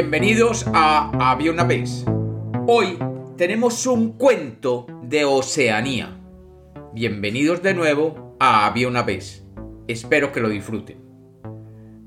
[0.00, 2.04] Bienvenidos a Había una vez.
[2.68, 2.96] Hoy
[3.36, 6.20] tenemos un cuento de Oceanía.
[6.94, 9.44] Bienvenidos de nuevo a Había una vez.
[9.88, 10.98] Espero que lo disfruten.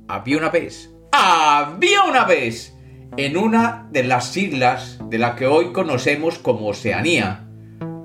[0.08, 0.96] Había una vez.
[1.12, 2.78] Había una vez.
[3.18, 7.46] En una de las islas de la que hoy conocemos como Oceanía,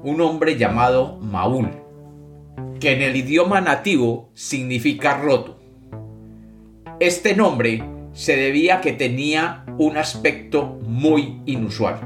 [0.02, 1.70] un hombre llamado Maúl,
[2.80, 5.60] que en el idioma nativo significa roto.
[6.98, 12.00] Este nombre se debía a que tenía un aspecto muy inusual.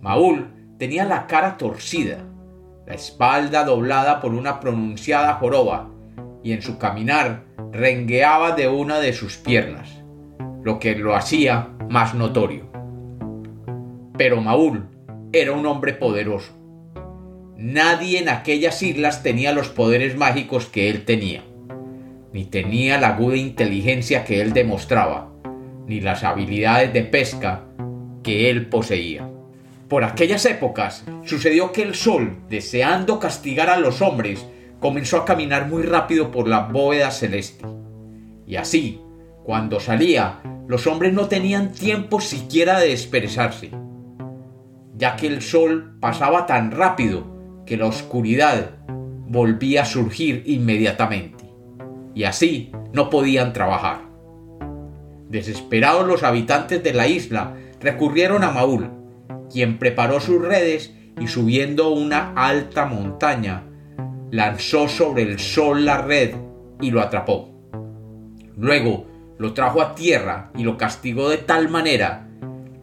[0.00, 2.24] Maúl tenía la cara torcida,
[2.84, 5.88] la espalda doblada por una pronunciada joroba
[6.42, 10.02] y en su caminar rengueaba de una de sus piernas,
[10.64, 12.68] lo que lo hacía más notorio.
[14.18, 14.88] Pero Maúl
[15.32, 16.54] era un hombre poderoso.
[17.56, 21.44] Nadie en aquellas islas tenía los poderes mágicos que él tenía,
[22.32, 25.32] ni tenía la aguda inteligencia que él demostraba,
[25.86, 27.64] ni las habilidades de pesca
[28.22, 29.28] que él poseía.
[29.88, 34.46] Por aquellas épocas sucedió que el sol, deseando castigar a los hombres,
[34.80, 37.64] comenzó a caminar muy rápido por la bóveda celeste.
[38.46, 39.00] Y así,
[39.44, 43.70] cuando salía, los hombres no tenían tiempo siquiera de expresarse,
[44.96, 48.78] ya que el sol pasaba tan rápido que la oscuridad
[49.26, 51.41] volvía a surgir inmediatamente,
[52.14, 54.02] y así no podían trabajar.
[55.28, 58.90] Desesperados los habitantes de la isla recurrieron a Maúl,
[59.50, 63.64] quien preparó sus redes y subiendo una alta montaña,
[64.30, 66.34] lanzó sobre el sol la red
[66.80, 67.50] y lo atrapó.
[68.56, 69.06] Luego
[69.38, 72.28] lo trajo a tierra y lo castigó de tal manera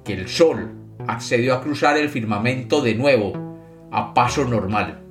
[0.03, 0.71] que el sol
[1.07, 3.33] accedió a cruzar el firmamento de nuevo
[3.91, 5.01] a paso normal,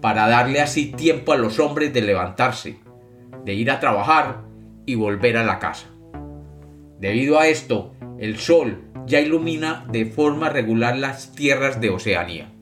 [0.00, 2.78] para darle así tiempo a los hombres de levantarse,
[3.44, 4.42] de ir a trabajar
[4.86, 5.86] y volver a la casa.
[6.98, 12.52] Debido a esto, el sol ya ilumina de forma regular las tierras de Oceanía.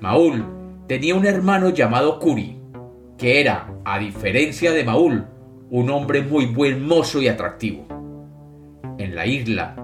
[0.00, 0.44] Maúl
[0.86, 2.58] tenía un hermano llamado Curi,
[3.18, 5.26] que era, a diferencia de Maúl,
[5.70, 7.86] un hombre muy buen mozo y atractivo.
[8.98, 9.76] En la isla,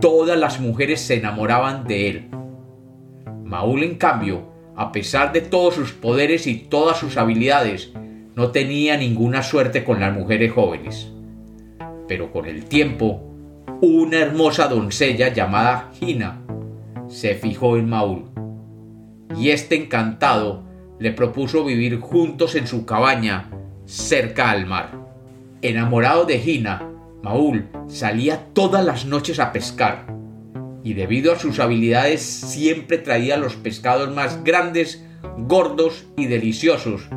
[0.00, 2.30] todas las mujeres se enamoraban de él.
[3.44, 7.92] Maúl, en cambio, a pesar de todos sus poderes y todas sus habilidades,
[8.36, 11.10] no tenía ninguna suerte con las mujeres jóvenes.
[12.06, 13.22] Pero con el tiempo,
[13.80, 16.42] una hermosa doncella llamada Gina
[17.08, 18.24] se fijó en Maúl
[19.36, 20.62] y este encantado
[20.98, 23.50] le propuso vivir juntos en su cabaña
[23.86, 24.90] cerca al mar.
[25.62, 26.88] Enamorado de Gina,
[27.22, 30.06] Maúl salía todas las noches a pescar
[30.82, 35.04] y debido a sus habilidades siempre traía los pescados más grandes,
[35.36, 37.08] gordos y deliciosos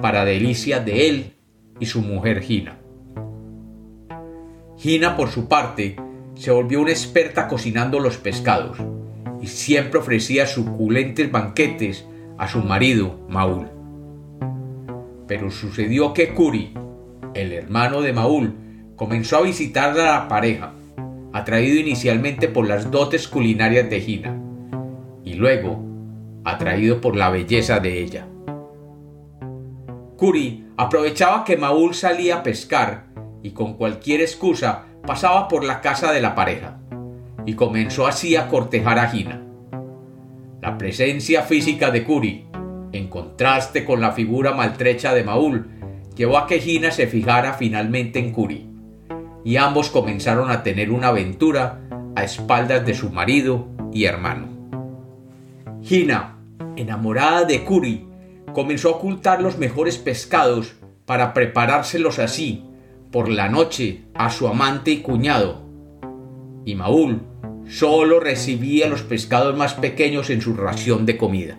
[0.00, 1.32] para delicia de él
[1.78, 2.78] y su mujer Gina.
[4.76, 5.96] Gina, por su parte,
[6.34, 8.78] se volvió una experta cocinando los pescados
[9.40, 12.06] y siempre ofrecía suculentes banquetes
[12.38, 13.68] a su marido, Maúl.
[15.26, 16.72] Pero sucedió que Curi,
[17.34, 18.54] el hermano de Maúl,
[18.96, 20.72] comenzó a visitar a la pareja,
[21.32, 24.40] atraído inicialmente por las dotes culinarias de Gina,
[25.24, 25.84] y luego
[26.44, 28.29] atraído por la belleza de ella.
[30.20, 33.06] Curi aprovechaba que Maúl salía a pescar
[33.42, 36.78] y con cualquier excusa pasaba por la casa de la pareja
[37.46, 39.42] y comenzó así a cortejar a Gina.
[40.60, 42.44] La presencia física de Curi,
[42.92, 45.70] en contraste con la figura maltrecha de Maúl,
[46.14, 48.68] llevó a que Gina se fijara finalmente en Curi,
[49.42, 51.80] y ambos comenzaron a tener una aventura
[52.14, 54.48] a espaldas de su marido y hermano.
[55.80, 56.36] Gina,
[56.76, 58.09] enamorada de Curi,
[58.52, 60.74] comenzó a ocultar los mejores pescados
[61.06, 62.64] para preparárselos así
[63.10, 65.62] por la noche a su amante y cuñado,
[66.64, 67.22] y Maúl
[67.68, 71.58] solo recibía los pescados más pequeños en su ración de comida.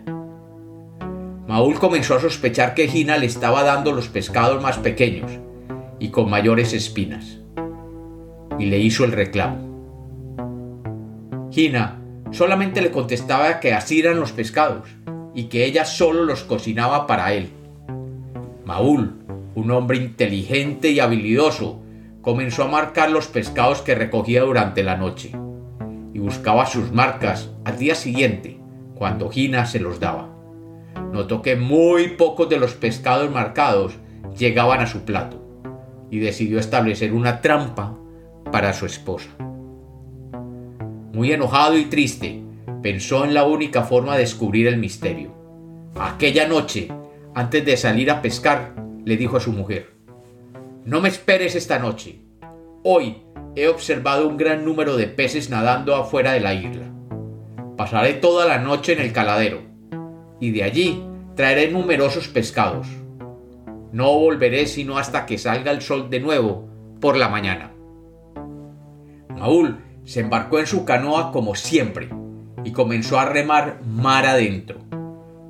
[1.46, 5.30] Maúl comenzó a sospechar que Gina le estaba dando los pescados más pequeños
[5.98, 7.40] y con mayores espinas,
[8.58, 9.70] y le hizo el reclamo.
[11.50, 12.00] Gina
[12.30, 14.88] solamente le contestaba que así eran los pescados
[15.34, 17.50] y que ella solo los cocinaba para él.
[18.64, 19.22] Maúl
[19.54, 21.80] un hombre inteligente y habilidoso,
[22.22, 25.32] comenzó a marcar los pescados que recogía durante la noche
[26.14, 28.58] y buscaba sus marcas al día siguiente,
[28.94, 30.28] cuando Gina se los daba.
[31.12, 33.94] Notó que muy pocos de los pescados marcados
[34.38, 35.42] llegaban a su plato
[36.10, 37.96] y decidió establecer una trampa
[38.50, 39.28] para su esposa.
[41.12, 42.42] Muy enojado y triste,
[42.82, 45.30] pensó en la única forma de descubrir el misterio.
[45.98, 46.88] Aquella noche,
[47.34, 48.74] antes de salir a pescar,
[49.04, 49.94] le dijo a su mujer,
[50.84, 52.20] No me esperes esta noche.
[52.82, 53.22] Hoy
[53.54, 56.90] he observado un gran número de peces nadando afuera de la isla.
[57.76, 59.62] Pasaré toda la noche en el caladero,
[60.40, 61.04] y de allí
[61.36, 62.88] traeré numerosos pescados.
[63.92, 66.68] No volveré sino hasta que salga el sol de nuevo
[67.00, 67.72] por la mañana.
[69.28, 72.08] Maúl se embarcó en su canoa como siempre
[72.64, 74.78] y comenzó a remar mar adentro.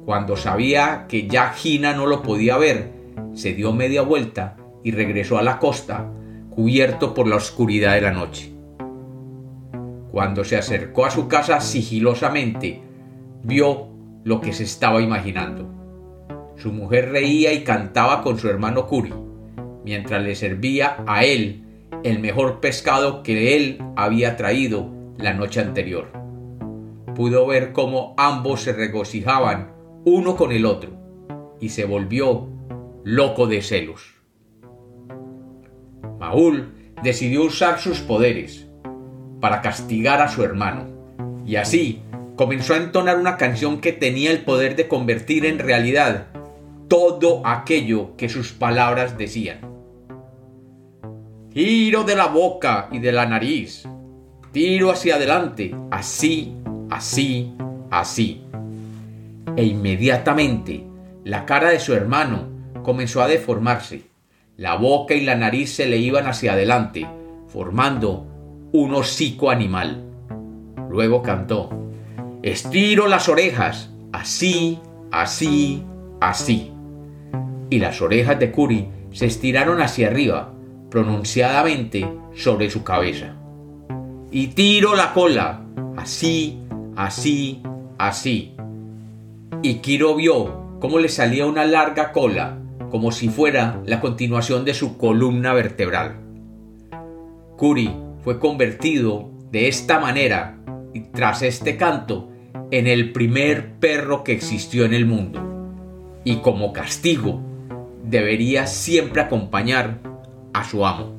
[0.05, 2.91] Cuando sabía que ya Gina no lo podía ver,
[3.35, 6.11] se dio media vuelta y regresó a la costa,
[6.51, 8.53] cubierto por la oscuridad de la noche.
[10.11, 12.83] Cuando se acercó a su casa sigilosamente,
[13.43, 13.89] vio
[14.25, 15.69] lo que se estaba imaginando.
[16.57, 19.15] Su mujer reía y cantaba con su hermano Curi,
[19.85, 21.65] mientras le servía a él
[22.05, 26.22] el mejor pescado que él había traído la noche anterior.
[27.15, 29.73] Pudo ver cómo ambos se regocijaban
[30.05, 30.91] uno con el otro
[31.61, 32.49] y se volvió
[33.05, 34.15] loco de celos.
[36.19, 36.73] Maúl
[37.03, 38.69] decidió usar sus poderes
[39.41, 40.87] para castigar a su hermano
[41.45, 42.03] y así
[42.37, 46.29] comenzó a entonar una canción que tenía el poder de convertir en realidad
[46.89, 49.61] todo aquello que sus palabras decían.
[51.53, 53.87] Tiro de la boca y de la nariz,
[54.53, 56.57] tiro hacia adelante, así,
[56.93, 57.53] así,
[57.91, 58.43] así.
[59.57, 60.85] E inmediatamente
[61.25, 62.49] la cara de su hermano
[62.83, 64.03] comenzó a deformarse.
[64.57, 67.07] La boca y la nariz se le iban hacia adelante,
[67.49, 68.27] formando
[68.73, 70.05] un hocico animal.
[70.91, 71.71] Luego cantó,
[72.43, 74.79] estiro las orejas, así,
[75.11, 75.83] así,
[76.21, 76.73] así.
[77.71, 80.53] Y las orejas de Curi se estiraron hacia arriba,
[80.91, 83.35] pronunciadamente sobre su cabeza.
[84.31, 85.63] Y tiro la cola,
[85.97, 86.62] así,
[86.97, 87.63] así,
[87.99, 88.55] así.
[89.63, 92.59] Y Kiro vio cómo le salía una larga cola
[92.91, 96.17] como si fuera la continuación de su columna vertebral.
[97.57, 100.59] Curi fue convertido de esta manera
[100.93, 102.31] y tras este canto
[102.71, 105.41] en el primer perro que existió en el mundo.
[106.25, 107.41] Y como castigo,
[108.05, 110.01] debería siempre acompañar
[110.53, 111.15] a su amo.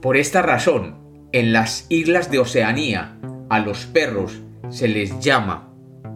[0.00, 0.96] Por esta razón,
[1.32, 3.18] en las islas de Oceanía,
[3.48, 5.72] a los perros se les llama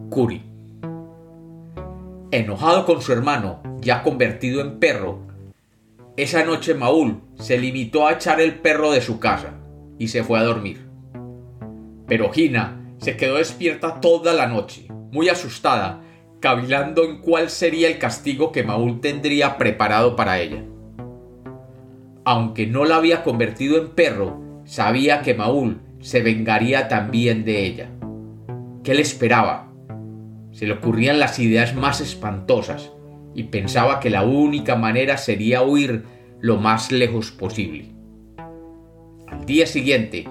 [0.09, 0.43] Curi.
[2.31, 5.19] Enojado con su hermano, ya convertido en perro,
[6.15, 9.55] esa noche Maúl se limitó a echar el perro de su casa
[9.97, 10.87] y se fue a dormir.
[12.07, 16.01] Pero Gina se quedó despierta toda la noche, muy asustada,
[16.39, 20.63] cavilando en cuál sería el castigo que Maúl tendría preparado para ella.
[22.25, 27.89] Aunque no la había convertido en perro, sabía que Maúl se vengaría también de ella.
[28.83, 29.71] ¿Qué le esperaba?
[30.51, 32.91] Se le ocurrían las ideas más espantosas,
[33.33, 36.03] y pensaba que la única manera sería huir
[36.41, 37.89] lo más lejos posible.
[39.27, 40.27] Al día siguiente,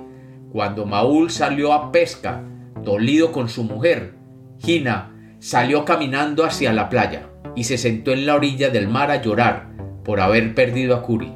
[0.52, 2.44] cuando Maúl salió a pesca,
[2.84, 4.14] dolido con su mujer,
[4.58, 9.22] Gina salió caminando hacia la playa y se sentó en la orilla del mar a
[9.22, 9.70] llorar
[10.04, 11.32] por haber perdido a Curi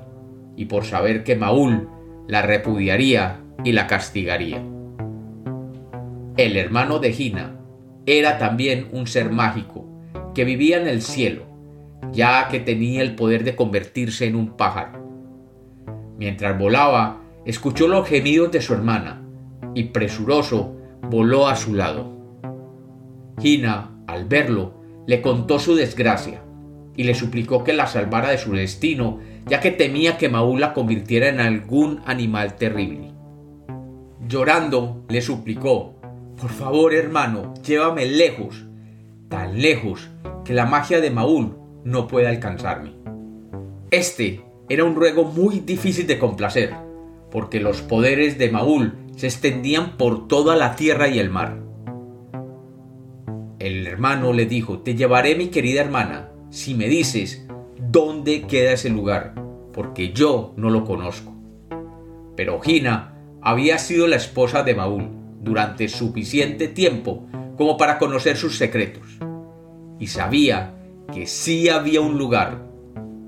[0.57, 1.89] y por saber que Maúl
[2.29, 4.63] la repudiaría y la castigaría.
[6.37, 7.59] El hermano de Gina
[8.07, 9.85] era también un ser mágico
[10.35, 11.57] que vivía en el cielo
[12.13, 15.05] ya que tenía el poder de convertirse en un pájaro.
[16.19, 19.23] Mientras volaba, escuchó los gemidos de su hermana
[19.75, 20.77] y presuroso
[21.11, 22.15] voló a su lado.
[23.41, 26.43] Gina, al verlo, le contó su desgracia
[26.97, 30.73] y le suplicó que la salvara de su destino, ya que temía que Maúl la
[30.73, 33.16] convirtiera en algún animal terrible.
[34.29, 35.95] Llorando, le suplicó,
[36.41, 38.65] por favor hermano, llévame lejos,
[39.29, 40.11] tan lejos
[40.45, 42.93] que la magia de Maúl no puede alcanzarme.
[43.93, 46.75] Este era un ruego muy difícil de complacer,
[47.31, 51.59] porque los poderes de Maúl se extendían por toda la tierra y el mar.
[53.61, 57.47] El hermano le dijo, te llevaré mi querida hermana, si me dices
[57.79, 59.35] dónde queda ese lugar,
[59.73, 61.33] porque yo no lo conozco.
[62.35, 63.16] Pero Gina
[63.47, 65.09] había sido la esposa de Maúl
[65.41, 69.21] durante suficiente tiempo como para conocer sus secretos,
[70.01, 70.75] y sabía
[71.13, 72.67] que sí había un lugar,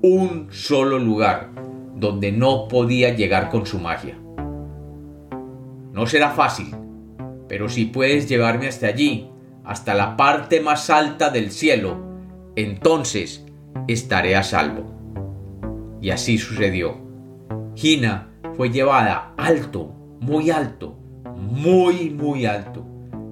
[0.01, 1.51] un solo lugar,
[1.95, 4.19] donde no podía llegar con su magia.
[5.93, 6.75] No será fácil,
[7.47, 9.29] pero si puedes llevarme hasta allí,
[9.63, 11.95] hasta la parte más alta del cielo,
[12.57, 13.45] entonces
[13.87, 14.83] estaré a salvo.
[16.01, 16.97] Y así sucedió.
[17.73, 20.97] Gina fue llevada alto, muy alto,
[21.35, 22.85] muy, muy alto,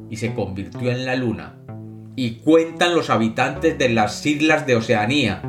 [0.10, 1.58] y se convirtió en la luna
[2.16, 5.42] y cuentan los habitantes de las islas de Oceanía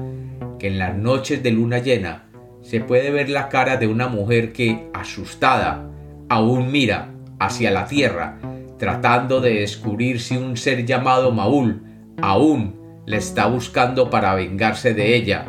[0.59, 2.25] que en las noches de luna llena
[2.61, 5.91] se puede ver la cara de una mujer que, asustada,
[6.29, 8.39] aún mira hacia la tierra,
[8.79, 11.83] tratando de descubrir si un ser llamado Maul
[12.21, 15.47] aún le está buscando para vengarse de ella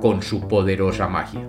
[0.00, 1.48] con su poderosa magia.